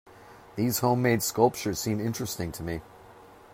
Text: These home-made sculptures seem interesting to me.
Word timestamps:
These 0.55 0.79
home-made 0.79 1.21
sculptures 1.21 1.77
seem 1.79 1.99
interesting 1.99 2.51
to 2.53 2.63
me. 2.63 2.81